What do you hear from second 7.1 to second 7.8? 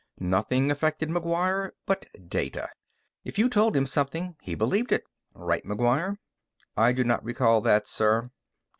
recall